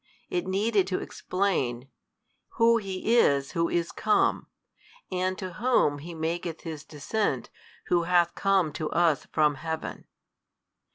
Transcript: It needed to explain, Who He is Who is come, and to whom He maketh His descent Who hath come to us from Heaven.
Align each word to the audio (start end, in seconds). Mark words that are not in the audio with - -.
It 0.31 0.47
needed 0.47 0.87
to 0.87 0.99
explain, 0.99 1.87
Who 2.57 2.77
He 2.77 3.15
is 3.17 3.51
Who 3.51 3.69
is 3.69 3.91
come, 3.91 4.47
and 5.11 5.37
to 5.37 5.53
whom 5.53 5.99
He 5.99 6.15
maketh 6.15 6.61
His 6.61 6.83
descent 6.83 7.51
Who 7.85 8.05
hath 8.09 8.33
come 8.33 8.73
to 8.73 8.89
us 8.89 9.27
from 9.31 9.53
Heaven. 9.61 10.07